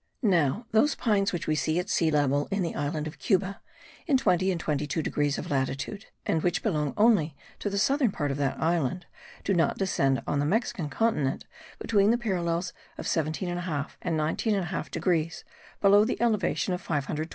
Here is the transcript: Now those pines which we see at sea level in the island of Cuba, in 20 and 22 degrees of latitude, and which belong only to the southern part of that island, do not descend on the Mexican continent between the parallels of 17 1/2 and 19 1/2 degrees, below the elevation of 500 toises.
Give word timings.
Now 0.23 0.65
those 0.71 0.95
pines 0.95 1.31
which 1.31 1.45
we 1.45 1.53
see 1.53 1.77
at 1.77 1.87
sea 1.87 2.09
level 2.09 2.47
in 2.49 2.63
the 2.63 2.73
island 2.73 3.05
of 3.05 3.19
Cuba, 3.19 3.61
in 4.07 4.17
20 4.17 4.49
and 4.49 4.59
22 4.59 4.99
degrees 5.03 5.37
of 5.37 5.51
latitude, 5.51 6.07
and 6.25 6.41
which 6.41 6.63
belong 6.63 6.95
only 6.97 7.35
to 7.59 7.69
the 7.69 7.77
southern 7.77 8.11
part 8.11 8.31
of 8.31 8.37
that 8.37 8.59
island, 8.59 9.05
do 9.43 9.53
not 9.53 9.77
descend 9.77 10.23
on 10.25 10.39
the 10.39 10.43
Mexican 10.45 10.89
continent 10.89 11.45
between 11.77 12.09
the 12.09 12.17
parallels 12.17 12.73
of 12.97 13.05
17 13.07 13.47
1/2 13.47 13.89
and 14.01 14.17
19 14.17 14.55
1/2 14.63 14.89
degrees, 14.89 15.43
below 15.81 16.03
the 16.03 16.19
elevation 16.19 16.73
of 16.73 16.81
500 16.81 17.25
toises. 17.25 17.29